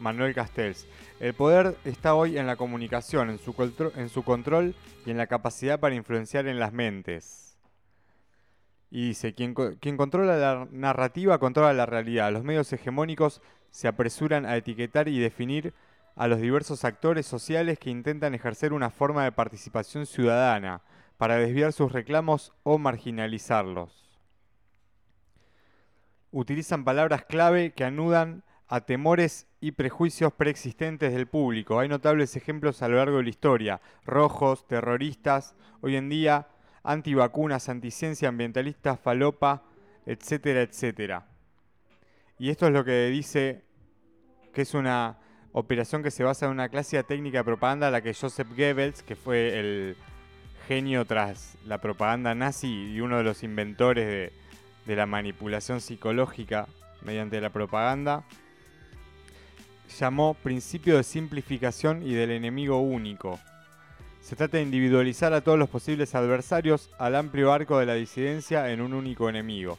Manuel 0.00 0.34
Castells. 0.34 0.86
El 1.20 1.34
poder 1.34 1.76
está 1.84 2.14
hoy 2.14 2.38
en 2.38 2.46
la 2.46 2.56
comunicación, 2.56 3.30
en 3.30 3.38
su, 3.38 3.54
control 4.24 4.74
y 5.06 5.10
en 5.10 5.16
la 5.16 5.26
capacidad 5.26 5.78
para 5.78 5.94
influenciar 5.94 6.46
en 6.48 6.58
las 6.58 6.72
mentes. 6.72 7.56
Y 8.90 9.08
dice, 9.08 9.34
quien, 9.34 9.54
quien 9.54 9.96
controla 9.96 10.36
la 10.36 10.66
narrativa 10.72 11.38
controla 11.38 11.72
la 11.72 11.86
realidad. 11.86 12.32
Los 12.32 12.42
medios 12.42 12.72
hegemónicos 12.72 13.40
se 13.70 13.86
apresuran 13.86 14.46
a 14.46 14.56
etiquetar 14.56 15.06
y 15.06 15.20
definir 15.20 15.74
a 16.16 16.26
los 16.26 16.40
diversos 16.40 16.84
actores 16.84 17.26
sociales 17.26 17.78
que 17.78 17.90
intentan 17.90 18.34
ejercer 18.34 18.72
una 18.72 18.90
forma 18.90 19.24
de 19.24 19.32
participación 19.32 20.06
ciudadana 20.06 20.82
para 21.18 21.36
desviar 21.36 21.72
sus 21.72 21.92
reclamos 21.92 22.52
o 22.62 22.78
marginalizarlos. 22.78 24.20
Utilizan 26.32 26.84
palabras 26.84 27.24
clave 27.24 27.72
que 27.72 27.84
anudan 27.84 28.42
a 28.70 28.80
temores 28.82 29.48
y 29.60 29.72
prejuicios 29.72 30.32
preexistentes 30.32 31.12
del 31.12 31.26
público. 31.26 31.80
Hay 31.80 31.88
notables 31.88 32.36
ejemplos 32.36 32.82
a 32.82 32.88
lo 32.88 32.98
largo 32.98 33.16
de 33.16 33.24
la 33.24 33.28
historia. 33.28 33.80
Rojos, 34.06 34.68
terroristas, 34.68 35.56
hoy 35.80 35.96
en 35.96 36.08
día 36.08 36.46
antivacunas, 36.84 37.68
anticiencia, 37.68 38.28
ambientalistas, 38.28 39.00
falopa, 39.00 39.64
etcétera, 40.06 40.62
etcétera. 40.62 41.26
Y 42.38 42.50
esto 42.50 42.68
es 42.68 42.72
lo 42.72 42.84
que 42.84 43.08
dice 43.08 43.64
que 44.54 44.62
es 44.62 44.72
una 44.72 45.18
operación 45.50 46.04
que 46.04 46.12
se 46.12 46.22
basa 46.22 46.46
en 46.46 46.52
una 46.52 46.68
clásica 46.68 47.02
técnica 47.02 47.38
de 47.38 47.44
propaganda 47.44 47.90
la 47.90 48.02
que 48.02 48.14
Joseph 48.14 48.50
Goebbels, 48.56 49.02
que 49.02 49.16
fue 49.16 49.58
el 49.58 49.96
genio 50.68 51.04
tras 51.06 51.58
la 51.66 51.78
propaganda 51.78 52.36
nazi 52.36 52.92
y 52.92 53.00
uno 53.00 53.18
de 53.18 53.24
los 53.24 53.42
inventores 53.42 54.06
de, 54.06 54.32
de 54.86 54.96
la 54.96 55.06
manipulación 55.06 55.80
psicológica 55.80 56.68
mediante 57.02 57.40
la 57.40 57.50
propaganda, 57.50 58.24
llamó 59.98 60.34
principio 60.34 60.96
de 60.96 61.02
simplificación 61.02 62.02
y 62.06 62.14
del 62.14 62.30
enemigo 62.30 62.80
único. 62.80 63.38
Se 64.20 64.36
trata 64.36 64.58
de 64.58 64.62
individualizar 64.62 65.32
a 65.32 65.40
todos 65.40 65.58
los 65.58 65.68
posibles 65.68 66.14
adversarios 66.14 66.90
al 66.98 67.16
amplio 67.16 67.52
arco 67.52 67.78
de 67.78 67.86
la 67.86 67.94
disidencia 67.94 68.70
en 68.70 68.80
un 68.80 68.94
único 68.94 69.28
enemigo. 69.28 69.78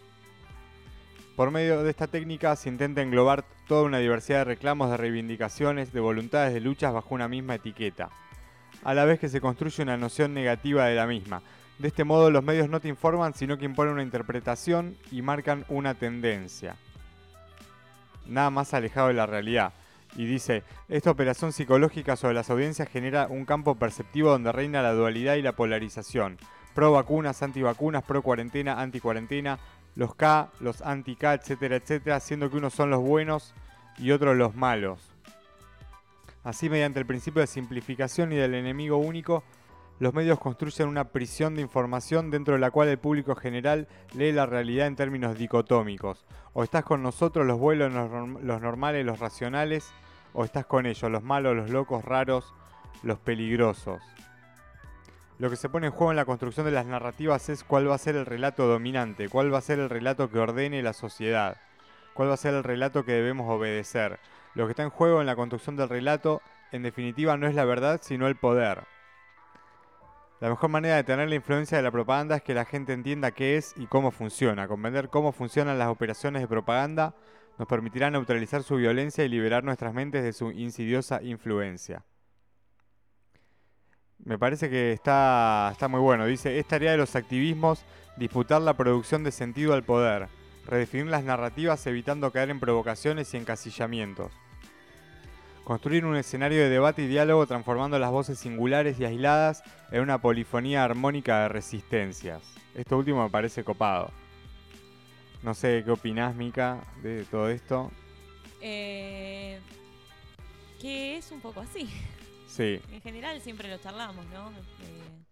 Por 1.36 1.52
medio 1.52 1.84
de 1.84 1.90
esta 1.90 2.08
técnica 2.08 2.56
se 2.56 2.70
intenta 2.70 3.02
englobar 3.02 3.46
toda 3.68 3.84
una 3.84 4.00
diversidad 4.00 4.40
de 4.40 4.46
reclamos, 4.46 4.92
de 4.92 4.98
reivindicaciones, 4.98 5.94
de 5.94 6.00
voluntades, 6.00 6.54
de 6.54 6.60
luchas 6.60 6.94
bajo 6.94 7.16
una 7.16 7.28
misma 7.28 7.56
etiqueta, 7.56 8.10
a 8.84 8.94
la 8.94 9.06
vez 9.06 9.20
que 9.20 9.30
se 9.30 9.42
construye 9.42 9.84
una 9.84 9.98
noción 9.98 10.34
negativa 10.34 10.86
de 10.86 10.96
la 10.96 11.08
misma. 11.08 11.42
De 11.80 11.88
este 11.88 12.04
modo 12.04 12.30
los 12.30 12.44
medios 12.44 12.70
no 12.70 12.80
te 12.80 12.90
informan, 12.90 13.34
sino 13.34 13.58
que 13.58 13.66
imponen 13.66 13.94
una 13.94 14.04
interpretación 14.04 14.98
y 15.12 15.22
marcan 15.22 15.66
una 15.70 15.96
tendencia. 15.96 16.76
Nada 18.28 18.50
más 18.50 18.74
alejado 18.74 19.08
de 19.08 19.16
la 19.16 19.26
realidad. 19.26 19.74
Y 20.16 20.26
dice, 20.26 20.64
esta 20.90 21.12
operación 21.12 21.54
psicológica 21.54 22.16
sobre 22.16 22.34
las 22.34 22.50
audiencias 22.50 22.90
genera 22.90 23.28
un 23.28 23.46
campo 23.46 23.76
perceptivo 23.76 24.30
donde 24.30 24.52
reina 24.52 24.82
la 24.82 24.94
dualidad 24.94 25.36
y 25.36 25.42
la 25.42 25.56
polarización. 25.56 26.38
Pro 26.74 26.92
vacunas, 26.92 27.42
anti 27.44 27.62
vacunas, 27.62 28.04
pro 28.04 28.22
cuarentena, 28.22 28.82
anti 28.82 29.00
cuarentena, 29.00 29.60
los 29.96 30.16
K, 30.16 30.50
los 30.60 30.82
anti-K, 30.82 31.34
etcétera, 31.34 31.78
etcétera, 31.78 32.20
siendo 32.20 32.50
que 32.50 32.58
unos 32.58 32.74
son 32.74 32.90
los 32.90 33.02
buenos 33.02 33.54
y 33.98 34.12
otros 34.12 34.36
los 34.38 34.56
malos. 34.56 35.00
Así, 36.44 36.70
mediante 36.70 37.00
el 37.00 37.06
principio 37.06 37.42
de 37.42 37.48
simplificación 37.48 38.34
y 38.34 38.36
del 38.36 38.56
enemigo 38.56 38.98
único, 38.98 39.44
los 40.02 40.16
medios 40.16 40.40
construyen 40.40 40.90
una 40.90 41.12
prisión 41.12 41.54
de 41.54 41.62
información 41.62 42.32
dentro 42.32 42.56
de 42.56 42.60
la 42.60 42.72
cual 42.72 42.88
el 42.88 42.98
público 42.98 43.36
general 43.36 43.88
lee 44.16 44.32
la 44.32 44.48
realidad 44.48 44.88
en 44.88 44.96
términos 44.96 45.38
dicotómicos. 45.38 46.26
O 46.54 46.64
estás 46.64 46.84
con 46.84 47.04
nosotros, 47.04 47.46
los 47.46 47.60
buenos, 47.60 47.94
los 48.42 48.62
normales, 48.62 49.06
los 49.06 49.20
racionales, 49.20 49.94
o 50.34 50.44
estás 50.44 50.66
con 50.66 50.88
ellos, 50.88 51.12
los 51.12 51.22
malos, 51.22 51.56
los 51.56 51.70
locos, 51.70 52.04
raros, 52.04 52.52
los 53.04 53.20
peligrosos. 53.20 54.02
Lo 55.38 55.52
que 55.52 55.56
se 55.56 55.70
pone 55.70 55.86
en 55.86 55.94
juego 55.94 56.12
en 56.12 56.18
la 56.18 56.26
construcción 56.26 56.66
de 56.66 56.72
las 56.72 56.88
narrativas 56.88 57.50
es 57.50 57.64
cuál 57.64 57.88
va 57.88 57.94
a 57.94 58.00
ser 58.00 58.16
el 58.16 58.26
relato 58.26 58.66
dominante, 58.66 59.30
cuál 59.30 59.54
va 59.54 59.60
a 59.60 59.62
ser 59.62 59.78
el 59.78 59.92
relato 59.92 60.32
que 60.32 60.40
ordene 60.40 60.82
la 60.82 60.94
sociedad, 60.94 61.58
cuál 62.16 62.30
va 62.30 62.34
a 62.34 62.38
ser 62.38 62.56
el 62.56 62.64
relato 62.64 63.06
que 63.06 63.12
debemos 63.12 63.48
obedecer. 63.48 64.20
Lo 64.56 64.66
que 64.66 64.72
está 64.72 64.82
en 64.82 64.90
juego 64.90 65.22
en 65.22 65.28
la 65.28 65.36
construcción 65.36 65.76
del 65.76 65.90
relato, 65.90 66.42
en 66.72 66.82
definitiva, 66.82 67.38
no 67.38 67.46
es 67.46 67.54
la 67.54 67.66
verdad, 67.66 68.00
sino 68.02 68.26
el 68.26 68.36
poder. 68.36 68.80
La 70.42 70.50
mejor 70.50 70.72
manera 70.72 70.96
de 70.96 71.04
tener 71.04 71.30
la 71.30 71.36
influencia 71.36 71.78
de 71.78 71.84
la 71.84 71.92
propaganda 71.92 72.36
es 72.36 72.42
que 72.42 72.56
la 72.56 72.66
gente 72.66 72.94
entienda 72.94 73.30
qué 73.30 73.58
es 73.58 73.76
y 73.78 73.86
cómo 73.86 74.10
funciona. 74.10 74.68
Comprender 74.68 75.10
cómo 75.10 75.32
funcionan 75.32 75.78
las 75.78 75.90
operaciones 75.90 76.42
de 76.42 76.48
propaganda 76.48 77.14
nos 77.60 77.68
permitirá 77.68 78.10
neutralizar 78.10 78.64
su 78.64 78.78
violencia 78.78 79.24
y 79.24 79.30
liberar 79.30 79.64
nuestras 79.64 79.94
mentes 79.94 80.24
de 80.24 80.34
su 80.34 80.50
insidiosa 80.50 81.22
influencia. 81.22 82.04
Me 84.18 84.40
parece 84.40 84.68
que 84.72 84.94
está, 84.94 85.70
está 85.74 85.88
muy 85.88 86.00
bueno. 86.00 86.26
Dice, 86.26 86.58
es 86.58 86.68
tarea 86.68 86.94
de 86.94 86.98
los 86.98 87.16
activismos 87.16 87.86
disputar 88.18 88.64
la 88.64 88.76
producción 88.76 89.24
de 89.24 89.32
sentido 89.32 89.76
al 89.76 89.84
poder, 89.84 90.28
redefinir 90.66 91.06
las 91.06 91.24
narrativas 91.24 91.86
evitando 91.86 92.32
caer 92.32 92.50
en 92.50 92.60
provocaciones 92.60 93.32
y 93.36 93.38
encasillamientos. 93.38 94.32
Construir 95.64 96.06
un 96.06 96.16
escenario 96.16 96.60
de 96.60 96.70
debate 96.70 97.04
y 97.04 97.08
diálogo 97.08 97.46
transformando 97.46 98.00
las 98.00 98.12
voces 98.12 98.40
singulares 98.40 99.00
y 99.00 99.06
aisladas 99.06 99.64
en 99.92 100.02
una 100.02 100.20
polifonía 100.20 100.84
armónica 100.84 101.44
de 101.44 101.50
resistencias. 101.50 102.42
Esto 102.74 102.98
último 102.98 103.24
me 103.24 103.30
parece 103.30 103.64
copado. 103.64 104.12
No 105.44 105.54
sé 105.54 105.84
qué 105.84 105.92
opinás, 105.92 106.36
Mica, 106.36 106.84
de 107.02 107.26
todo 107.26 107.50
esto. 107.50 107.92
Eh, 108.62 109.60
que 110.80 111.18
es 111.18 111.32
un 111.32 111.42
poco 111.42 111.62
así. 111.62 111.90
Sí. 112.48 112.82
En 112.92 113.02
general 113.02 113.40
siempre 113.42 113.70
lo 113.70 113.78
charlamos, 113.78 114.26
¿no? 114.28 114.50
Eh, 114.50 115.24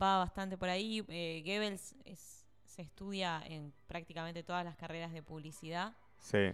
va 0.00 0.18
bastante 0.18 0.56
por 0.56 0.68
ahí. 0.68 1.04
Eh, 1.08 1.42
Goebbels 1.44 1.94
se 2.64 2.82
estudia 2.82 3.42
en 3.46 3.72
prácticamente 3.86 4.42
todas 4.42 4.64
las 4.64 4.76
carreras 4.76 5.12
de 5.12 5.22
publicidad. 5.22 5.92
Sí. 6.18 6.52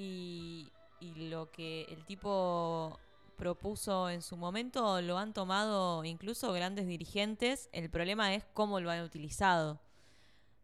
Y, 0.00 0.72
y 1.00 1.28
lo 1.28 1.50
que 1.50 1.82
el 1.90 2.04
tipo 2.04 2.98
propuso 3.36 4.10
en 4.10 4.20
su 4.20 4.36
momento 4.36 5.00
lo 5.00 5.16
han 5.16 5.32
tomado 5.32 6.04
incluso 6.04 6.52
grandes 6.52 6.86
dirigentes. 6.86 7.70
El 7.72 7.88
problema 7.88 8.34
es 8.34 8.44
cómo 8.52 8.80
lo 8.80 8.90
han 8.90 9.02
utilizado. 9.02 9.80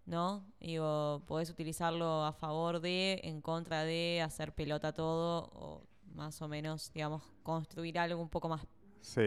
¿No? 0.04 0.44
Digo, 0.60 1.22
podés 1.26 1.50
utilizarlo 1.50 2.24
a 2.24 2.32
favor 2.32 2.80
de, 2.80 3.20
en 3.24 3.40
contra 3.40 3.82
de, 3.82 4.22
hacer 4.22 4.54
pelota 4.54 4.92
todo, 4.92 5.50
o 5.52 5.82
más 6.14 6.40
o 6.42 6.48
menos, 6.48 6.92
digamos, 6.92 7.22
construir 7.42 7.98
algo 7.98 8.22
un 8.22 8.28
poco 8.28 8.48
más 8.48 8.64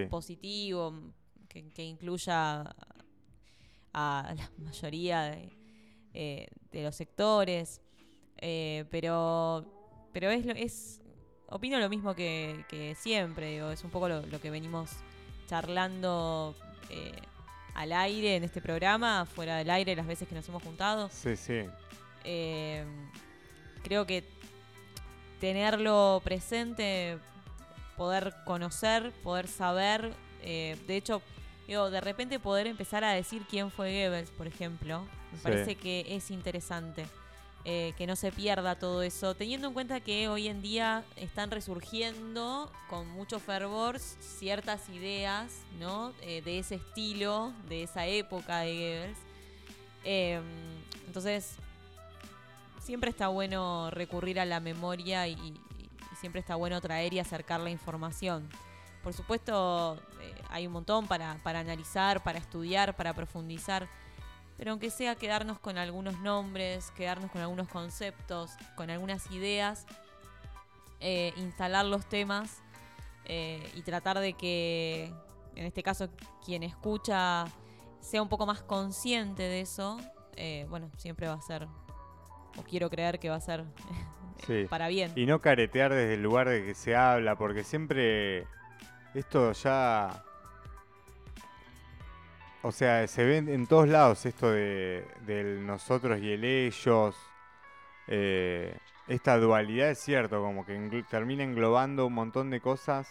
positivo, 0.09 0.93
que, 1.49 1.83
incluya 1.83 2.61
a 3.93 4.33
la 4.37 4.51
mayoría 4.57 5.23
de, 5.23 5.57
eh, 6.13 6.47
los 6.71 6.95
sectores. 6.95 7.81
Eh, 8.37 8.85
pero, 8.89 9.78
pero 10.13 10.29
es, 10.29 10.45
es, 10.55 11.01
opino 11.47 11.79
lo 11.79 11.89
mismo 11.89 12.15
que, 12.15 12.95
siempre, 12.99 13.51
digo, 13.51 13.69
es 13.71 13.83
un 13.83 13.89
poco 13.89 14.09
lo, 14.09 14.41
que 14.41 14.49
venimos 14.49 14.91
charlando 15.47 16.55
eh, 16.89 17.11
al 17.75 17.91
aire 17.91 18.35
en 18.35 18.43
este 18.43 18.61
programa, 18.61 19.25
fuera 19.25 19.57
del 19.57 19.69
aire 19.69 19.95
las 19.95 20.07
veces 20.07 20.27
que 20.27 20.35
nos 20.35 20.47
hemos 20.47 20.63
juntado. 20.63 21.09
Sí, 21.09 21.35
sí. 21.35 21.61
creo 23.83 24.05
que 24.05 24.23
tenerlo 25.39 26.21
presente, 26.23 27.17
poder 27.97 28.33
conocer, 28.45 29.11
poder 29.23 29.47
saber. 29.47 30.13
Eh, 30.41 30.77
de 30.87 30.97
hecho, 30.97 31.21
digo, 31.67 31.89
de 31.89 32.01
repente 32.01 32.39
poder 32.39 32.67
empezar 32.67 33.03
a 33.03 33.11
decir 33.11 33.43
quién 33.49 33.71
fue 33.71 33.91
Goebbels, 33.91 34.31
por 34.31 34.47
ejemplo, 34.47 35.05
me 35.31 35.37
parece 35.39 35.75
que 35.75 36.05
es 36.07 36.31
interesante. 36.31 37.05
Eh, 37.65 37.93
que 37.97 38.07
no 38.07 38.15
se 38.15 38.31
pierda 38.31 38.79
todo 38.79 39.03
eso, 39.03 39.35
teniendo 39.35 39.67
en 39.67 39.73
cuenta 39.73 39.99
que 39.99 40.29
hoy 40.29 40.47
en 40.47 40.61
día 40.61 41.03
están 41.17 41.51
resurgiendo 41.51 42.71
con 42.89 43.09
mucho 43.09 43.37
fervor 43.39 43.99
ciertas 43.99 44.87
ideas 44.87 45.51
¿no? 45.77 46.13
Eh, 46.21 46.41
de 46.41 46.59
ese 46.59 46.75
estilo, 46.75 47.51
de 47.67 47.83
esa 47.83 48.05
época 48.07 48.59
de 48.59 48.73
Goebbels. 48.73 49.17
Em, 50.05 50.43
entonces, 51.05 51.57
siempre 52.81 53.09
está 53.09 53.27
bueno 53.27 53.91
recurrir 53.91 54.39
a 54.39 54.45
la 54.45 54.59
memoria 54.59 55.27
y, 55.27 55.53
siempre 56.19 56.41
está 56.41 56.55
bueno 56.55 56.81
traer 56.81 57.13
y 57.13 57.19
acercar 57.19 57.59
la 57.61 57.69
información. 57.69 58.49
Por 59.03 59.13
supuesto, 59.13 59.97
eh, 60.21 60.33
hay 60.49 60.67
un 60.67 60.73
montón 60.73 61.07
para, 61.07 61.39
analizar, 61.45 62.23
para 62.23 62.39
estudiar, 62.39 62.95
para 62.95 63.13
profundizar, 63.13 63.87
pero 64.59 64.71
aunque 64.71 64.91
sea 64.91 65.15
quedarnos 65.15 65.57
con 65.57 65.79
algunos 65.79 66.19
nombres, 66.19 66.91
quedarnos 66.91 67.31
con 67.31 67.41
algunos 67.41 67.67
conceptos, 67.69 68.51
con 68.75 68.91
algunas 68.91 69.31
ideas, 69.31 69.87
eh, 70.99 71.33
instalar 71.37 71.85
los 71.85 72.05
temas 72.05 72.61
eh, 73.25 73.67
y 73.73 73.81
tratar 73.81 74.19
de 74.19 74.33
que, 74.33 75.11
en 75.55 75.65
este 75.65 75.81
caso, 75.81 76.09
quien 76.45 76.61
escucha 76.61 77.45
sea 78.01 78.21
un 78.21 78.29
poco 78.29 78.45
más 78.45 78.61
consciente 78.61 79.43
de 79.43 79.61
eso, 79.61 79.97
bueno, 80.69 80.89
siempre 80.95 81.27
va 81.27 81.33
a 81.33 81.41
ser 81.41 81.67
o 82.57 82.63
quiero 82.63 82.89
creer 82.89 83.19
que 83.19 83.29
va 83.29 83.35
a 83.35 83.41
ser 83.41 83.63
eh, 84.47 84.67
para 84.69 84.87
bien. 84.87 85.11
Y 85.15 85.25
no 85.25 85.39
caretear 85.39 85.93
desde 85.93 86.15
el 86.15 86.23
lugar 86.23 86.49
de 86.49 86.65
que 86.65 86.73
se 86.73 86.95
habla, 86.95 87.35
porque 87.35 87.63
siempre 87.63 88.45
esto 89.13 89.51
ya... 89.53 90.23
O 92.61 92.71
sea, 92.73 93.07
se 93.07 93.23
ve 93.23 93.37
en 93.37 93.67
todos 93.67 93.87
lados 93.87 94.25
esto 94.25 94.51
de, 94.51 95.05
del 95.25 95.65
nosotros 95.65 96.19
y 96.19 96.33
el 96.33 96.43
ellos. 96.43 97.15
Eh, 98.07 98.77
esta 99.07 99.37
dualidad 99.37 99.89
es 99.89 99.99
cierto, 99.99 100.41
como 100.41 100.65
que 100.65 101.03
termina 101.09 101.43
englobando 101.43 102.05
un 102.05 102.13
montón 102.13 102.49
de 102.49 102.59
cosas 102.59 103.09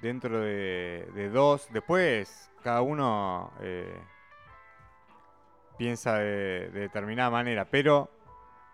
dentro 0.00 0.40
de, 0.40 1.30
dos. 1.32 1.68
Después, 1.72 2.50
cada 2.62 2.80
uno 2.80 3.52
eh, 3.60 3.96
piensa 5.76 6.18
de, 6.18 6.70
determinada 6.70 7.30
manera, 7.30 7.66
pero 7.66 8.10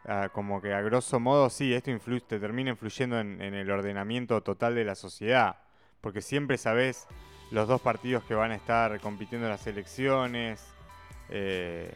ah, 0.06 0.28
como 0.32 0.62
que 0.62 0.72
a 0.72 0.80
grosso 0.82 1.18
modo 1.20 1.50
sí, 1.50 1.74
esto 1.74 1.90
te 2.26 2.38
termina 2.38 2.70
influyendo 2.70 3.18
en, 3.18 3.40
el 3.40 3.70
ordenamiento 3.70 4.40
total 4.42 4.74
de 4.76 4.84
la 4.84 4.94
sociedad, 4.94 5.56
porque 6.00 6.22
siempre 6.22 6.58
sabes 6.58 7.06
los 7.50 7.66
dos 7.68 7.80
partidos 7.80 8.24
que 8.24 8.34
van 8.34 8.52
a 8.52 8.54
estar 8.54 9.00
compitiendo 9.00 9.46
en 9.46 9.52
las 9.52 9.66
elecciones. 9.66 10.64
Eh, 11.28 11.92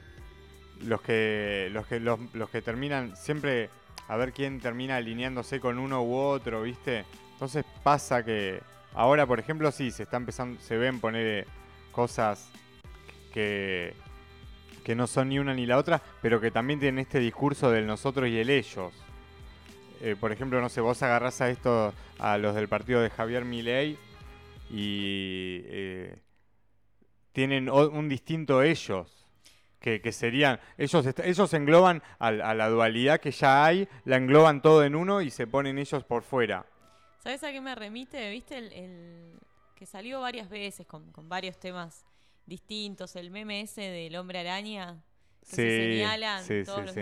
los 0.81 1.01
que 1.01 1.69
los 1.73 1.87
que 1.87 2.01
los, 2.01 2.19
que 2.51 2.63
terminan 2.63 3.17
siempre 3.17 3.71
a 4.09 4.17
ver 4.17 4.33
quién 4.33 4.61
termina 4.61 4.97
alineándose 4.97 5.61
con 5.61 5.79
uno 5.79 6.03
u 6.03 6.15
otro, 6.17 6.63
¿viste? 6.63 7.05
Entonces 7.33 7.65
pasa 7.83 8.25
que 8.25 8.61
ahora, 8.93 9.27
por 9.27 9.39
ejemplo, 9.39 9.71
sí, 9.73 9.91
se 9.91 10.03
está 10.03 10.17
empezando, 10.17 10.61
se 10.61 10.77
ven 10.77 11.01
poner 11.01 11.47
cosas 11.91 12.51
que, 13.33 13.95
que 14.85 14.95
no 14.95 15.07
son 15.07 15.31
ni 15.31 15.39
una 15.39 15.55
ni 15.55 15.65
la 15.65 15.79
otra, 15.79 16.03
pero 16.21 16.41
que 16.41 16.51
también 16.51 16.81
tienen 16.81 16.99
este 16.99 17.19
discurso 17.19 17.71
del 17.71 17.87
nosotros 17.87 18.29
y 18.29 18.39
el 18.39 18.51
ellos. 18.51 18.93
Eh, 20.01 20.17
por 20.21 20.33
ejemplo, 20.33 20.61
no 20.61 20.69
sé, 20.69 20.81
vos 20.81 21.03
agarrás 21.03 21.41
a 21.41 21.49
esto, 21.49 21.95
a 22.19 22.37
los 22.37 22.55
del 22.55 22.69
partido 22.69 23.01
de 23.01 23.11
Javier 23.11 23.45
Milei 23.45 23.97
y 24.75 25.63
eh, 25.67 26.19
tienen 27.33 27.71
un 27.71 28.09
distinto 28.09 28.63
ellos 28.63 29.25
que, 29.81 30.13
serían, 30.13 30.59
ellos, 30.79 31.07
ellos 31.23 31.53
engloban 31.53 32.03
a, 32.19 32.33
la 32.33 32.69
dualidad 32.71 33.21
que 33.21 33.31
ya 33.31 33.67
hay, 33.67 33.87
la 34.07 34.17
engloban 34.17 34.63
todo 34.63 34.83
en 34.83 34.95
uno 34.95 35.21
y 35.21 35.31
se 35.31 35.47
ponen 35.47 35.79
ellos 35.79 36.05
por 36.05 36.23
fuera. 36.23 36.65
¿Sabes 37.23 37.45
a 37.45 37.53
qué 37.53 37.61
me 37.61 37.75
remite? 37.75 38.31
¿Viste 38.31 38.57
el, 38.57 39.39
que 39.75 39.85
salió 39.85 40.23
varias 40.23 40.49
veces 40.49 40.87
con, 40.87 41.13
varios 41.29 41.59
temas 41.59 42.07
distintos? 42.47 43.15
El 43.15 43.31
meme 43.31 43.61
ese 43.61 43.83
del 43.83 44.17
hombre 44.17 44.39
araña, 44.39 45.03
que 45.41 45.57
se 45.57 45.93
señalan 45.93 46.65
todos 46.65 46.87
los 46.87 46.97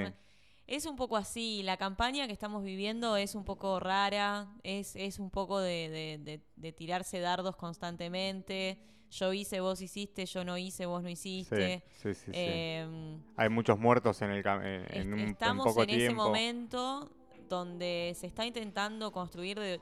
Es 0.67 0.87
un 0.87 0.97
poco 0.97 1.17
así, 1.17 1.63
la 1.63 1.77
campaña 1.77 2.27
que 2.27 2.33
estamos 2.33 2.63
viviendo 2.63 3.17
es 3.17 3.35
un 3.35 3.45
poco 3.45 3.81
rara, 3.81 4.49
es, 4.63 4.97
es 4.97 5.19
un 5.19 5.31
poco 5.31 5.59
de, 5.59 6.41
de 6.57 6.73
tirarse 6.73 7.21
dardos 7.21 7.57
constantemente. 7.57 8.79
Yo 9.13 9.31
hice, 9.35 9.61
vos 9.61 9.83
hiciste, 9.83 10.25
yo 10.25 10.43
no 10.43 10.57
hice, 10.57 10.87
vos 10.87 11.03
no 11.03 11.11
hiciste. 11.11 11.85
Sí, 11.91 12.15
sí, 12.15 12.21
sí, 12.25 12.31
em, 12.35 13.21
Hay 13.37 13.51
muchos 13.51 13.79
muertos 13.79 14.23
en 14.23 14.31
el 14.31 14.43
en, 14.47 15.13
un, 15.13 15.21
Estamos 15.21 15.77
en, 15.77 15.91
ese 15.91 16.15
momento 16.15 17.11
donde 17.47 18.17
se 18.19 18.27
está 18.27 18.47
intentando 18.47 19.13
construir 19.13 19.61
de, 19.61 19.81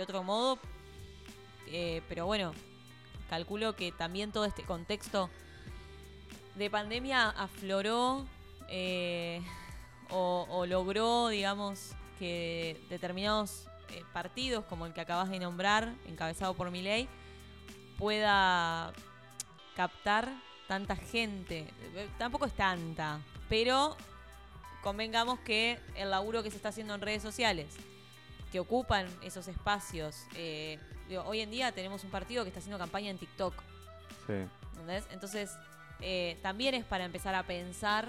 otro 0.00 0.22
modo, 0.22 0.58
eh, 1.66 2.00
pero 2.08 2.24
bueno, 2.24 2.52
calculo 3.28 3.76
que 3.76 3.92
también 3.92 4.32
todo 4.32 4.46
este 4.46 4.62
contexto 4.62 5.28
de 6.54 6.70
pandemia 6.70 7.28
afloró 7.28 8.24
eh, 8.70 9.29
o, 10.10 10.66
logró, 10.66 11.28
digamos, 11.28 11.92
que 12.18 12.80
determinados 12.88 13.66
eh, 13.90 14.02
partidos, 14.12 14.64
como 14.64 14.86
el 14.86 14.92
que 14.92 15.00
acabas 15.00 15.30
de 15.30 15.38
nombrar, 15.38 15.94
encabezado 16.06 16.54
por 16.54 16.70
mi 16.70 16.82
ley, 16.82 17.08
pueda 17.98 18.92
captar 19.76 20.32
tanta 20.68 20.96
gente. 20.96 21.66
Tampoco 22.18 22.46
es 22.46 22.52
tanta, 22.52 23.20
pero 23.48 23.96
convengamos 24.82 25.38
que 25.40 25.78
el 25.94 26.10
laburo 26.10 26.42
que 26.42 26.50
se 26.50 26.56
está 26.56 26.70
haciendo 26.70 26.94
en 26.94 27.00
redes 27.00 27.22
sociales, 27.22 27.76
que 28.52 28.60
ocupan 28.60 29.06
esos 29.22 29.48
espacios, 29.48 30.26
eh, 30.34 30.78
hoy 31.24 31.40
en 31.40 31.50
día 31.50 31.72
tenemos 31.72 32.04
un 32.04 32.10
partido 32.10 32.44
que 32.44 32.48
está 32.48 32.60
haciendo 32.60 32.78
campaña 32.78 33.10
en 33.10 33.18
TikTok. 33.18 33.54
Sí. 34.26 34.34
¿Entendés? 34.72 35.04
Entonces, 35.10 35.50
eh, 36.00 36.38
también 36.42 36.74
es 36.74 36.84
para 36.84 37.04
empezar 37.04 37.34
a 37.34 37.42
pensar 37.42 38.08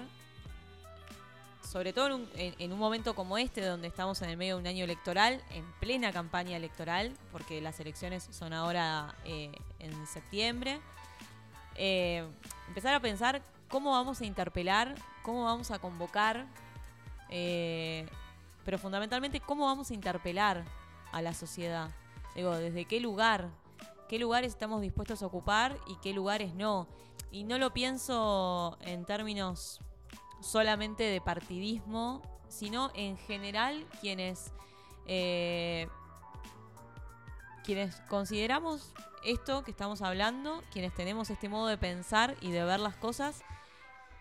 sobre 1.62 1.92
todo 1.92 2.20
en 2.36 2.72
un, 2.72 2.78
momento 2.78 3.14
como 3.14 3.38
este, 3.38 3.64
donde 3.64 3.88
estamos 3.88 4.20
en 4.22 4.30
el 4.30 4.36
medio 4.36 4.56
de 4.56 4.60
un 4.60 4.66
año 4.66 4.84
electoral, 4.84 5.42
en 5.50 5.64
plena 5.80 6.12
campaña 6.12 6.56
electoral, 6.56 7.12
porque 7.30 7.60
las 7.60 7.78
elecciones 7.80 8.28
son 8.30 8.52
ahora 8.52 9.14
eh, 9.24 9.52
en 9.78 10.06
septiembre, 10.06 10.80
eh, 11.76 12.26
empezar 12.68 12.94
a 12.94 13.00
pensar 13.00 13.42
cómo 13.68 13.92
vamos 13.92 14.20
a 14.20 14.26
interpelar, 14.26 14.94
cómo 15.22 15.44
vamos 15.44 15.70
a 15.70 15.78
convocar, 15.78 16.46
eh, 17.30 18.06
pero 18.64 18.78
fundamentalmente 18.78 19.40
cómo 19.40 19.66
vamos 19.66 19.90
a 19.90 19.94
interpelar 19.94 20.64
a 21.12 21.22
la 21.22 21.32
sociedad. 21.32 21.90
Digo, 22.34 22.56
desde 22.56 22.84
qué 22.84 23.00
lugar, 23.00 23.48
qué 24.08 24.18
lugares 24.18 24.52
estamos 24.52 24.82
dispuestos 24.82 25.22
a 25.22 25.26
ocupar 25.26 25.78
y 25.86 25.96
qué 25.96 26.12
lugares 26.12 26.54
no. 26.54 26.86
Y 27.30 27.44
no 27.44 27.56
lo 27.56 27.72
pienso 27.72 28.76
en 28.82 29.06
términos 29.06 29.80
solamente 30.42 31.04
de 31.04 31.20
partidismo, 31.20 32.22
sino 32.48 32.90
en 32.94 33.16
general 33.16 33.86
quienes, 34.00 34.52
eh, 35.06 35.88
quienes 37.64 38.00
consideramos 38.08 38.92
esto 39.24 39.62
que 39.62 39.70
estamos 39.70 40.02
hablando, 40.02 40.62
quienes 40.72 40.94
tenemos 40.94 41.30
este 41.30 41.48
modo 41.48 41.66
de 41.66 41.78
pensar 41.78 42.36
y 42.40 42.50
de 42.50 42.64
ver 42.64 42.80
las 42.80 42.96
cosas 42.96 43.42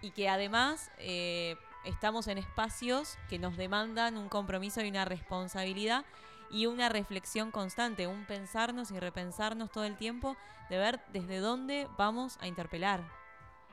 y 0.01 0.11
que 0.11 0.29
además 0.29 0.91
eh, 0.97 1.57
estamos 1.85 2.27
en 2.27 2.37
espacios 2.37 3.17
que 3.29 3.39
nos 3.39 3.57
demandan 3.57 4.17
un 4.17 4.29
compromiso 4.29 4.81
y 4.81 4.89
una 4.89 5.05
responsabilidad 5.05 6.05
y 6.51 6.65
una 6.65 6.89
reflexión 6.89 7.51
constante, 7.51 8.07
un 8.07 8.25
pensarnos 8.25 8.91
y 8.91 8.99
repensarnos 8.99 9.71
todo 9.71 9.85
el 9.85 9.97
tiempo 9.97 10.35
de 10.69 10.77
ver 10.77 11.01
desde 11.11 11.39
dónde 11.39 11.87
vamos 11.97 12.37
a 12.41 12.47
interpelar 12.47 13.20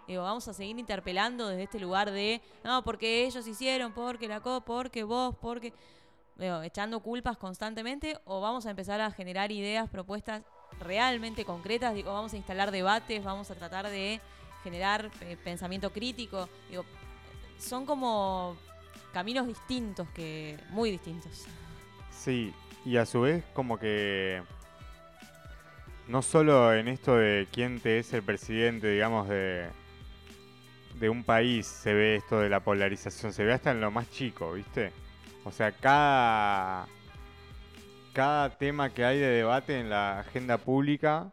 Digo, 0.08 0.22
vamos 0.22 0.49
a 0.49 0.55
seguir 0.55 0.78
interpelando 0.78 1.49
desde 1.49 1.64
este 1.64 1.78
lugar 1.78 2.10
de, 2.10 2.40
no, 2.64 2.82
porque 2.82 3.26
ellos 3.26 3.46
hicieron, 3.46 3.93
porque 3.93 4.26
la 4.26 4.40
CO, 4.40 4.62
porque 4.62 5.05
vos, 5.05 5.37
porque... 5.40 5.72
Echando 6.62 7.00
culpas 7.00 7.37
constantemente 7.37 8.17
o 8.24 8.41
vamos 8.41 8.65
a 8.65 8.70
empezar 8.70 9.00
a 9.00 9.10
generar 9.10 9.50
ideas, 9.50 9.91
propuestas 9.91 10.44
realmente 10.81 11.44
concretas, 11.44 11.94
digo, 11.94 12.12
vamos 12.12 12.32
a 12.32 12.36
instalar 12.36 12.70
debates, 12.70 13.24
vamos 13.24 13.50
a 13.50 13.56
tratar 13.56 13.88
de 13.91 14.20
generar 14.62 15.10
eh, 15.22 15.36
pensamiento 15.43 15.93
crítico. 15.93 16.48
Digo, 16.70 16.84
son 17.58 17.84
como 17.86 18.56
caminos 19.12 19.48
distintos 19.48 20.08
que 20.10 20.56
muy 20.70 20.93
distintos. 20.93 21.46
Sí, 22.12 22.55
y 22.84 22.98
a 22.98 23.05
su 23.05 23.22
vez 23.22 23.44
como 23.53 23.77
que 23.77 24.43
no 26.06 26.22
solo 26.22 26.72
en 26.72 26.86
esto 26.86 27.17
de 27.17 27.48
quién 27.53 27.81
te 27.81 27.98
es 27.98 28.12
el 28.12 28.22
presidente, 28.22 28.88
digamos, 28.88 29.29
de, 29.29 29.69
de 30.98 31.08
un 31.08 31.24
país 31.24 31.67
se 31.67 31.94
ve 31.94 32.17
esto 32.17 32.40
de 32.40 32.48
la 32.48 32.60
polarización, 32.60 33.32
se 33.32 33.44
ve 33.44 33.52
hasta 33.52 33.70
en 33.70 33.81
lo 33.81 33.90
más 33.90 34.10
chico, 34.10 34.52
¿viste? 34.52 34.93
O 35.44 35.52
sea, 35.52 35.72
cada, 35.72 36.86
cada 38.12 38.50
tema 38.58 38.90
que 38.90 39.05
hay 39.05 39.19
de 39.19 39.28
debate 39.28 39.78
en 39.78 39.90
la 39.90 40.20
agenda 40.20 40.58
pública, 40.58 41.32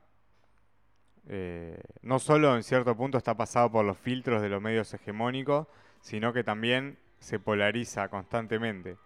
eh, 1.28 1.82
no 2.04 2.20
solo 2.20 2.56
en 2.56 2.64
cierto 2.64 2.96
punto 2.96 3.18
está 3.18 3.36
pasado 3.36 3.72
por 3.72 3.84
los 3.84 3.98
filtros 3.98 4.42
de 4.42 4.50
los 4.50 4.62
medios 4.62 4.94
hegemónicos, 4.94 5.68
sino 6.02 6.34
que 6.34 6.44
también 6.44 6.98
se 7.20 7.40
polariza 7.40 8.10
constantemente. 8.10 8.98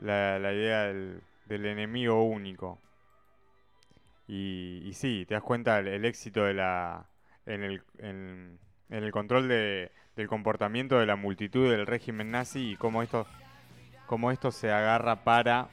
La, 0.00 0.38
idea 0.52 0.86
del, 0.86 1.22
enemigo 1.48 2.24
único. 2.24 2.80
Y, 4.26 4.90
sí, 4.94 5.24
te 5.28 5.34
das 5.34 5.42
cuenta 5.42 5.78
el, 5.78 6.04
éxito 6.04 6.44
de 6.44 6.54
la 6.54 7.06
en 7.46 7.62
el, 7.62 7.82
en 8.90 9.04
el 9.04 9.12
control 9.12 9.48
de, 9.48 9.92
del 10.16 10.28
comportamiento 10.28 10.98
de 10.98 11.06
la 11.06 11.16
multitud 11.16 11.70
del 11.70 11.86
régimen 11.86 12.30
nazi 12.30 12.72
y 12.72 12.76
cómo 12.76 13.02
esto, 13.02 13.26
cómo 14.06 14.30
esto 14.30 14.50
se 14.50 14.70
agarra 14.70 15.24
para, 15.24 15.68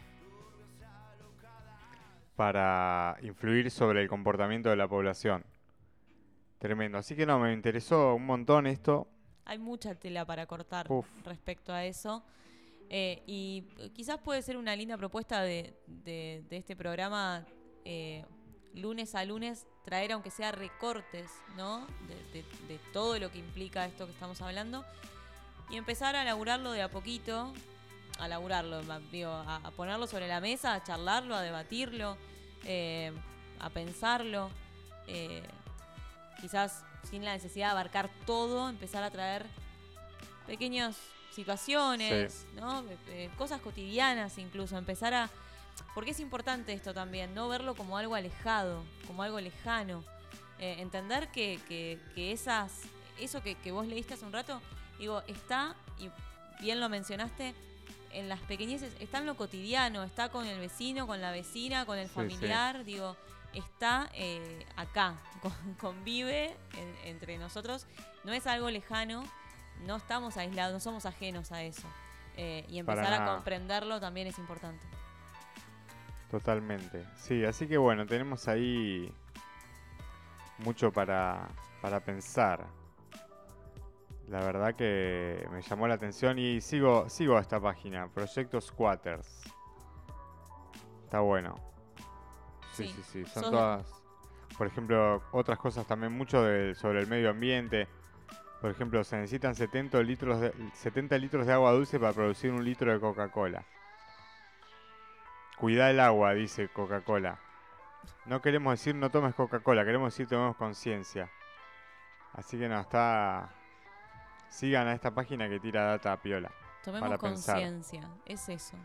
para 2.36 3.17
influir 3.21 3.71
sobre 3.71 4.01
el 4.01 4.07
comportamiento 4.07 4.69
de 4.69 4.75
la 4.75 4.88
población. 4.88 5.43
Tremendo. 6.59 6.97
Así 6.97 7.15
que 7.15 7.25
no, 7.25 7.39
me 7.39 7.53
interesó 7.53 8.15
un 8.15 8.25
montón 8.25 8.67
esto. 8.67 9.07
Hay 9.45 9.59
mucha 9.59 9.95
tela 9.95 10.25
para 10.25 10.45
cortar 10.45 10.88
respecto 11.24 11.71
a 11.71 11.86
eso. 11.86 12.24
Eh, 12.89 13.21
y 13.27 13.63
quizás 13.93 14.17
puede 14.19 14.41
ser 14.41 14.57
una 14.57 14.75
linda 14.75 14.97
propuesta 14.97 15.41
de, 15.41 15.74
de, 15.88 16.45
este 16.51 16.75
programa 16.75 17.45
eh, 17.83 18.24
lunes 18.74 19.15
a 19.15 19.25
lunes 19.25 19.65
traer 19.83 20.12
aunque 20.12 20.31
sea 20.31 20.51
recortes, 20.51 21.31
¿no? 21.55 21.88
De, 22.07 22.79
todo 22.93 23.17
lo 23.19 23.31
que 23.31 23.39
implica 23.39 23.86
esto 23.86 24.05
que 24.05 24.12
estamos 24.13 24.41
hablando. 24.41 24.86
y 25.69 25.77
empezar 25.77 26.15
a 26.15 26.24
laburarlo 26.24 26.71
de 26.71 26.81
a 26.81 26.89
poquito, 26.89 27.53
a 28.19 28.27
laburarlo, 28.27 28.81
digo, 29.12 29.31
a, 29.31 29.57
a 29.57 29.71
ponerlo 29.71 30.07
sobre 30.07 30.27
la 30.27 30.39
mesa, 30.39 30.74
a 30.74 30.83
charlarlo, 30.83 31.36
a 31.36 31.41
debatirlo, 31.41 32.17
eh, 32.65 33.12
a 33.59 33.69
pensarlo. 33.69 34.50
eh, 35.07 35.43
quizás 36.41 36.83
sin 37.09 37.24
la 37.24 37.33
necesidad 37.33 37.67
de 37.67 37.71
abarcar 37.71 38.09
todo, 38.25 38.69
empezar 38.69 39.03
a 39.03 39.12
traer 39.12 39.45
pequeñas 40.45 40.97
situaciones, 41.31 42.45
¿no? 42.55 42.83
Eh, 43.09 43.29
cosas 43.38 43.62
cotidianas 43.62 44.38
incluso, 44.38 44.77
empezar 44.77 45.13
a... 45.13 45.29
Porque 45.93 46.12
es 46.12 46.19
importante 46.19 46.74
esto 46.74 46.93
también, 46.93 47.34
no 47.34 47.48
verlo 47.48 47.75
como 47.75 47.98
algo 47.98 48.15
alejado, 48.15 48.84
como 49.07 49.24
algo 49.24 49.39
lejano. 49.39 50.03
Eh, 50.60 50.77
entender 50.79 51.29
que, 51.29 51.60
que- 51.67 52.00
que 52.15 52.31
esas, 52.31 52.72
eso 53.19 53.41
que, 53.43 53.55
que 53.55 53.72
vos 53.72 53.86
leíste 53.88 54.13
hace 54.15 54.25
un 54.25 54.34
rato, 54.34 54.62
digo, 55.00 55.22
está, 55.27 55.75
y 56.00 56.10
bien 56.62 56.79
lo 56.79 56.89
mencionaste, 56.89 57.53
en 58.12 58.29
las 58.29 58.39
pequeñeces, 58.41 58.91
está 59.00 59.19
en 59.19 59.25
lo 59.27 59.36
cotidiano, 59.38 60.03
está 60.03 60.29
con 60.29 60.48
el 60.48 60.60
vecino, 60.60 61.05
con 61.05 61.22
la 61.22 61.31
vecina, 61.31 61.86
con 61.86 61.98
el 62.00 62.07
Sí, 62.07 62.13
familiar, 62.13 62.84
digo, 62.86 63.15
está 63.53 64.10
eh, 64.13 64.65
acá, 64.75 65.15
con- 65.41 65.74
convive 65.79 66.55
en- 66.75 66.96
entre 67.05 67.38
nosotros, 67.38 67.86
no 68.24 68.34
es 68.34 68.48
algo 68.48 68.69
lejano, 68.72 69.24
no 69.86 69.98
estamos 69.98 70.38
aislados, 70.38 70.74
no 70.74 70.79
somos 70.79 71.05
ajenos 71.05 71.51
a 71.51 71.62
eso. 71.63 71.88
Eh, 72.36 72.65
y 72.69 72.81
Para 72.84 73.01
empezar 73.01 73.22
a 73.22 73.25
comprenderlo 73.36 74.00
también 74.00 74.27
es 74.27 74.38
importante. 74.39 74.84
Totalmente. 76.31 77.05
Sí, 77.15 77.46
así 77.46 77.67
que 77.67 77.77
bueno, 77.77 78.05
tenemos 78.05 78.48
ahí 78.48 79.12
mucho 80.60 80.91
para, 80.91 81.48
para 81.81 82.00
pensar. 82.01 82.65
La 84.27 84.41
verdad 84.41 84.75
que 84.75 85.48
me 85.51 85.62
llamó 85.62 85.88
la 85.88 85.93
atención 85.93 86.38
y 86.38 86.60
sigo, 86.60 87.10
sigo 87.10 87.38
a 87.38 87.41
esta 87.41 87.62
página, 87.62 88.10
Proyecto 88.10 88.60
Squatters. 88.60 89.43
Está 91.05 91.22
bueno. 91.22 91.55
Sí, 92.74 92.88
Sí, 92.88 92.93
sí, 92.93 93.24
sí. 93.24 93.25
Son 93.31 93.43
todas, 93.51 93.88
por 94.57 94.67
ejemplo, 94.67 95.24
otras 95.31 95.57
cosas 95.57 95.88
también 95.88 96.12
mucho 96.12 96.43
de- 96.43 96.75
sobre 96.75 97.00
el 97.00 97.07
medio 97.07 97.29
ambiente. 97.29 97.88
Por 98.60 98.69
ejemplo, 98.72 99.01
se 99.05 99.15
necesitan 99.15 99.55
70 99.55 100.01
litros 100.03 100.41
de, 100.41 100.51
70 100.74 101.17
litros 101.17 101.48
de 101.48 101.53
agua 101.53 101.72
dulce 101.72 101.98
para 102.00 102.12
producir 102.12 102.51
un 102.51 102.65
litro 102.65 102.91
de 102.91 103.00
Coca-Cola. 103.00 103.63
Cuida 105.57 105.89
el 105.89 105.99
agua, 105.99 106.33
dice 106.33 106.69
Coca-Cola. 106.69 107.39
No 108.25 108.41
queremos 108.41 108.73
decir 108.73 108.95
no 108.95 109.09
tomes 109.09 109.33
Coca-Cola, 109.33 109.83
queremos 109.83 110.13
decir 110.13 110.27
tomemos 110.27 110.55
conciencia. 110.55 111.29
Así 112.33 112.57
que 112.57 112.69
no, 112.69 112.79
está... 112.79 113.49
Sigan 114.49 114.87
a 114.87 114.93
esta 114.93 115.13
página 115.13 115.49
que 115.49 115.59
tira 115.59 115.83
data 115.83 116.13
a 116.13 116.21
piola. 116.21 116.51
Tomemos 116.83 117.17
conciencia, 117.17 118.07
es 118.25 118.47
eso, 118.47 118.77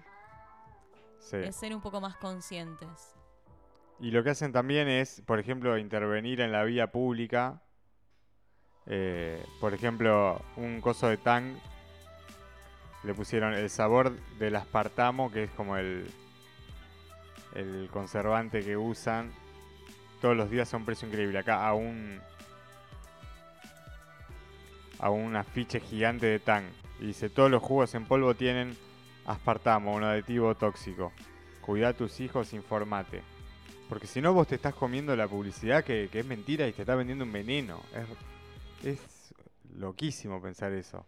Sí. 1.18 1.36
es 1.36 1.54
ser 1.54 1.72
un 1.72 1.80
poco 1.80 2.00
más 2.00 2.16
conscientes. 2.16 3.14
Y 4.00 4.10
lo 4.10 4.24
que 4.24 4.30
hacen 4.30 4.50
también 4.50 4.88
es, 4.88 5.22
por 5.24 5.38
ejemplo, 5.38 5.78
intervenir 5.78 6.40
en 6.40 6.50
la 6.50 6.64
vía 6.64 6.90
pública. 6.90 7.62
Eh, 8.86 9.44
por 9.60 9.72
ejemplo, 9.74 10.42
un 10.56 10.80
coso 10.80 11.06
de 11.06 11.18
Tang 11.18 11.54
le 13.04 13.14
pusieron 13.14 13.54
el 13.54 13.70
sabor 13.70 14.10
del 14.38 14.56
aspartamo, 14.56 15.30
que 15.30 15.44
es 15.44 15.50
como 15.52 15.76
el, 15.76 16.10
el 17.54 17.88
conservante 17.92 18.62
que 18.64 18.76
usan 18.76 19.32
todos 20.20 20.36
los 20.36 20.50
días 20.50 20.72
a 20.72 20.76
un 20.76 20.84
precio 20.84 21.08
increíble. 21.08 21.38
Acá 21.38 21.66
a 21.66 21.74
un 21.74 22.20
a 24.98 25.10
un 25.10 25.34
afiche 25.36 25.80
gigante 25.80 26.26
de 26.26 26.38
Tang. 26.38 26.64
Y 27.00 27.06
dice, 27.06 27.28
todos 27.28 27.50
los 27.50 27.62
jugos 27.62 27.94
en 27.94 28.06
polvo 28.06 28.34
tienen 28.34 28.76
aspartamo, 29.26 29.94
un 29.94 30.04
aditivo 30.04 30.54
tóxico. 30.54 31.12
Cuida 31.60 31.88
a 31.88 31.92
tus 31.92 32.20
hijos, 32.20 32.52
informate. 32.52 33.22
Porque 33.88 34.06
si 34.06 34.20
no, 34.20 34.32
vos 34.32 34.46
te 34.46 34.54
estás 34.54 34.74
comiendo 34.74 35.14
la 35.16 35.26
publicidad 35.28 35.84
que, 35.84 36.08
que 36.10 36.20
es 36.20 36.26
mentira 36.26 36.66
y 36.68 36.72
te 36.72 36.82
está 36.82 36.94
vendiendo 36.94 37.24
un 37.24 37.32
veneno. 37.32 37.80
Es, 38.82 38.86
es 38.86 39.34
loquísimo 39.76 40.40
pensar 40.40 40.72
eso. 40.72 41.04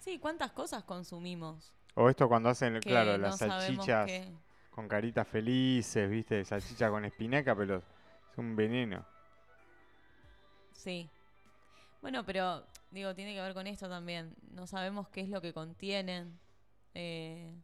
Sí, 0.00 0.18
¿cuántas 0.18 0.50
cosas 0.50 0.82
consumimos? 0.84 1.72
O 1.94 2.10
esto 2.10 2.28
cuando 2.28 2.48
hacen, 2.48 2.74
que 2.74 2.80
claro, 2.80 3.12
no 3.12 3.18
las 3.18 3.38
salchichas 3.38 4.06
que- 4.06 4.28
con 4.74 4.88
caritas 4.88 5.28
felices, 5.28 6.10
¿viste? 6.10 6.44
Salchicha 6.44 6.90
con 6.90 7.04
espinaca, 7.04 7.54
pero 7.54 7.76
es 7.76 8.38
un 8.38 8.56
veneno. 8.56 9.04
Sí. 10.72 11.08
Bueno, 12.02 12.24
pero 12.24 12.66
digo, 12.90 13.14
tiene 13.14 13.34
que 13.34 13.40
ver 13.40 13.54
con 13.54 13.66
esto 13.66 13.88
también. 13.88 14.34
No 14.50 14.66
sabemos 14.66 15.08
qué 15.08 15.20
es 15.20 15.28
lo 15.28 15.40
que 15.40 15.52
contienen. 15.52 16.38
Eh, 16.94 17.54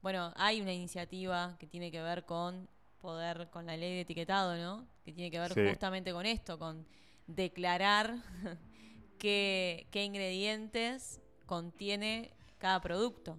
bueno, 0.00 0.32
hay 0.36 0.60
una 0.60 0.72
iniciativa 0.72 1.56
que 1.58 1.66
tiene 1.66 1.90
que 1.90 2.00
ver 2.02 2.24
con 2.24 2.68
poder, 2.98 3.50
con 3.50 3.66
la 3.66 3.76
ley 3.76 3.94
de 3.94 4.00
etiquetado, 4.00 4.56
¿no? 4.56 4.86
Que 5.04 5.12
tiene 5.12 5.30
que 5.30 5.38
ver 5.38 5.52
Sí. 5.52 5.68
justamente 5.68 6.12
con 6.12 6.24
esto, 6.24 6.58
con 6.58 6.86
declarar 7.26 8.14
qué, 9.18 9.86
qué 9.90 10.04
ingredientes 10.04 11.20
contiene 11.46 12.30
cada 12.58 12.80
producto. 12.80 13.38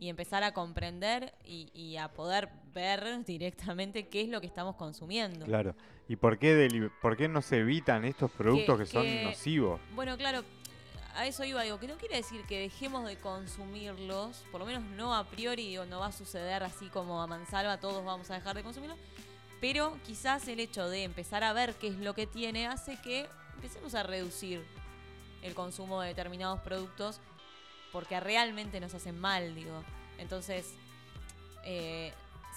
Y 0.00 0.08
empezar 0.08 0.44
a 0.44 0.52
comprender 0.52 1.34
y, 1.44 1.70
y 1.74 1.96
a 1.96 2.08
poder 2.12 2.48
ver 2.72 3.24
directamente 3.26 4.08
qué 4.08 4.20
es 4.22 4.28
lo 4.28 4.40
que 4.40 4.46
estamos 4.46 4.76
consumiendo. 4.76 5.44
Claro. 5.44 5.74
¿Y 6.08 6.16
por 6.16 6.38
qué, 6.38 6.54
deli- 6.54 6.90
por 7.02 7.16
qué 7.16 7.28
no 7.28 7.42
se 7.42 7.58
evitan 7.58 8.04
estos 8.04 8.30
productos 8.30 8.78
que, 8.78 8.86
son 8.86 9.02
que- 9.02 9.24
nocivos? 9.24 9.80
Bueno, 9.94 10.16
claro, 10.16 10.42
a 11.16 11.26
eso 11.26 11.42
iba, 11.44 11.62
digo, 11.64 11.78
que 11.80 11.88
no 11.88 11.96
quiere 11.96 12.16
decir 12.16 12.42
que 12.46 12.60
dejemos 12.60 13.06
de 13.06 13.16
consumirlos, 13.16 14.44
por 14.52 14.60
lo 14.60 14.66
menos 14.66 14.82
no 14.96 15.14
a 15.14 15.24
priori, 15.24 15.68
digo, 15.68 15.84
no 15.84 15.98
va 16.00 16.06
a 16.06 16.12
suceder 16.12 16.62
así 16.62 16.86
como 16.88 17.20
a 17.20 17.26
mansalva, 17.26 17.78
todos 17.80 18.04
vamos 18.04 18.30
a 18.30 18.34
dejar 18.34 18.54
de 18.56 18.62
consumirlos, 18.62 18.98
pero 19.60 19.98
quizás 20.06 20.46
el 20.48 20.60
hecho 20.60 20.88
de 20.88 21.02
empezar 21.02 21.42
a 21.42 21.52
ver 21.52 21.74
qué 21.74 21.88
es 21.88 21.96
lo 21.96 22.14
que 22.14 22.26
tiene 22.28 22.66
hace 22.68 22.96
que 23.02 23.26
empecemos 23.56 23.94
a 23.96 24.04
reducir 24.04 24.62
el 25.42 25.54
consumo 25.54 26.00
de 26.00 26.08
determinados 26.08 26.60
productos 26.60 27.20
porque 27.92 28.20
realmente 28.20 28.80
nos 28.80 28.94
hacen 28.94 29.18
mal, 29.18 29.54
digo. 29.54 29.82
Entonces, 30.18 30.74
eh, 31.64 32.12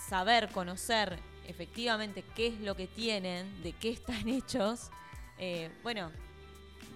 saber, 0.08 0.50
conocer 0.50 1.18
efectivamente 1.48 2.24
qué 2.36 2.48
es 2.48 2.60
lo 2.62 2.76
que 2.76 2.88
tienen, 2.88 3.62
de 3.64 3.74
qué 3.74 3.90
están 3.90 4.28
hechos, 4.30 4.90
eh, 5.38 5.72
bueno, 5.84 6.12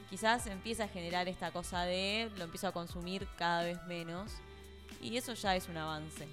quizás 0.09 0.47
empieza 0.47 0.85
a 0.85 0.87
generar 0.87 1.27
esta 1.27 1.51
cosa 1.51 1.83
de 1.83 2.31
lo 2.37 2.45
empiezo 2.45 2.67
a 2.67 2.71
consumir 2.71 3.27
cada 3.37 3.63
vez 3.63 3.81
menos 3.87 4.31
y 5.01 5.17
eso 5.17 5.33
ya 5.33 5.55
es 5.55 5.67
un 5.67 5.77
avance. 5.77 6.27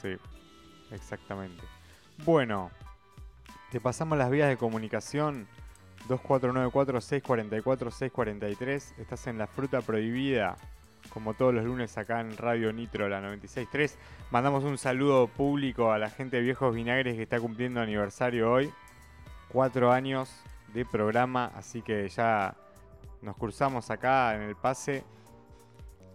Sí, 0.00 0.16
exactamente. 0.90 1.62
Bueno, 2.24 2.70
te 3.70 3.80
pasamos 3.80 4.16
las 4.16 4.30
vías 4.30 4.48
de 4.48 4.56
comunicación 4.56 5.46
2494-644-643. 6.08 8.98
Estás 8.98 9.26
en 9.26 9.38
la 9.38 9.46
fruta 9.46 9.80
prohibida, 9.80 10.56
como 11.12 11.34
todos 11.34 11.54
los 11.54 11.64
lunes 11.64 11.96
acá 11.98 12.20
en 12.20 12.36
Radio 12.36 12.72
Nitro, 12.72 13.08
la 13.08 13.20
96.3. 13.20 13.94
Mandamos 14.30 14.64
un 14.64 14.78
saludo 14.78 15.28
público 15.28 15.92
a 15.92 15.98
la 15.98 16.10
gente 16.10 16.36
de 16.36 16.42
Viejos 16.42 16.74
Vinagres 16.74 17.16
que 17.16 17.22
está 17.22 17.38
cumpliendo 17.40 17.80
aniversario 17.80 18.50
hoy. 18.50 18.72
Cuatro 19.48 19.92
años 19.92 20.30
de 20.72 20.84
programa, 20.84 21.50
así 21.56 21.82
que 21.82 22.08
ya 22.08 22.54
nos 23.22 23.36
cruzamos 23.36 23.90
acá 23.90 24.34
en 24.36 24.42
el 24.42 24.54
pase. 24.56 25.04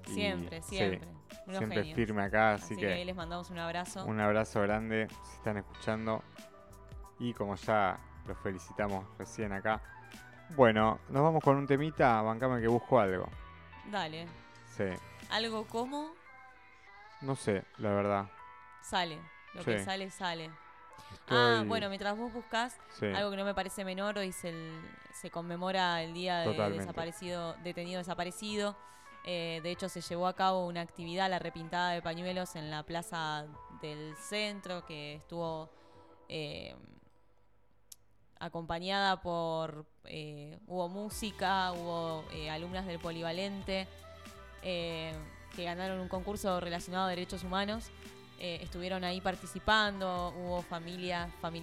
Siempre, 0.06 0.62
sí, 0.62 0.78
siempre. 0.78 1.10
Siempre 1.48 1.78
genios. 1.80 1.96
firme 1.96 2.24
acá, 2.24 2.54
Así, 2.54 2.64
así, 2.64 2.76
que, 2.76 2.82
que 2.88 2.94
ahí 2.94 3.06
les 3.06 3.16
mandamos 3.16 3.50
un 3.52 3.60
abrazo. 3.60 4.06
un 4.06 4.20
abrazo 4.20 4.62
grande 4.62 5.08
si 5.24 5.36
están 5.38 5.58
escuchando. 5.58 6.24
Y 7.20 7.34
como 7.34 7.56
ya 7.56 8.00
los 8.26 8.38
felicitamos 8.40 9.06
recién 9.18 9.52
acá. 9.54 9.82
Bueno, 10.56 11.00
nos 11.10 11.24
vamos 11.24 11.44
con 11.44 11.58
un 11.58 11.68
temita. 11.68 12.22
Bancame 12.22 12.62
que 12.62 12.68
busco 12.68 13.00
algo. 13.00 13.28
Dale. 13.92 14.28
Sí. 14.76 14.86
Algo 15.32 15.66
como 15.68 16.12
No 17.22 17.36
sé, 17.36 17.64
la 17.78 17.90
verdad. 17.92 18.26
sale. 18.82 19.20
Lo 19.54 19.64
que 19.64 19.84
sale, 19.84 20.10
sale. 20.12 20.52
Ah, 21.30 21.64
bueno, 21.66 21.88
mientras 21.88 22.18
vos 22.18 22.32
buscas, 22.34 22.78
Sí. 23.00 23.06
algo 23.06 23.32
que 23.32 23.38
no 23.38 23.46
me 23.46 23.54
parece 23.54 23.86
menor, 23.86 24.18
hoy 24.18 24.32
se, 24.34 24.50
el- 24.50 24.82
se 25.14 25.32
conmemora 25.32 26.04
el 26.04 26.14
día 26.14 26.40
de 26.40 26.54
desaparecido, 26.72 27.56
detenido 27.64 28.00
desaparecido. 28.00 28.76
Eh, 29.24 29.60
de 29.64 29.72
hecho, 29.72 29.88
se 29.90 30.02
llevó 30.02 30.28
a 30.28 30.34
cabo 30.36 30.68
una 30.68 30.82
actividad, 30.82 31.30
la 31.30 31.40
repintada 31.40 31.92
de 31.92 32.02
pañuelos 32.02 32.56
en 32.56 32.70
la 32.70 32.84
plaza 32.84 33.48
del 33.82 34.16
centro, 34.18 34.86
que 34.86 35.16
estuvo 35.16 35.70
eh, 36.28 36.76
acompañada 38.40 39.22
por. 39.22 39.86
eh, 40.06 40.60
hubo 40.68 40.88
música, 40.90 41.72
hubo 41.74 42.24
eh, 42.32 42.50
alumnas 42.50 42.86
del 42.86 43.00
polivalente 43.00 43.88
eh, 44.62 45.14
que 45.56 45.64
ganaron 45.64 46.00
un 46.00 46.08
concurso 46.08 46.60
relacionado 46.60 47.06
a 47.06 47.10
derechos 47.10 47.44
humanos. 47.44 47.86
Estuvieron 48.38 49.04
ahí 49.06 49.22
participando, 49.22 50.34
hubo 50.38 50.62
familias, 50.62 51.32
familiares 51.42 51.46